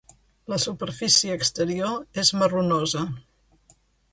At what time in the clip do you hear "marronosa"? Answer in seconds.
2.41-3.05